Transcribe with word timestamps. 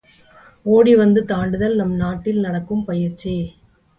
ஓடிவந்து 0.65 1.21
தாண்டுதல் 1.25 1.75
நம் 1.75 1.93
நாட்டில் 1.95 2.39
நடக்கும் 2.39 2.83
பயிற்சி. 2.85 3.35